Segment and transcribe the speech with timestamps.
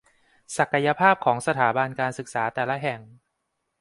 [0.57, 2.99] ศักยภาพของสถาบันการศึกษาแต่ละแห่ง